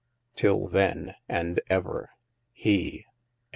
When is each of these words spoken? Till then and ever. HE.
Till 0.35 0.67
then 0.67 1.13
and 1.29 1.61
ever. 1.69 2.09
HE. 2.53 3.05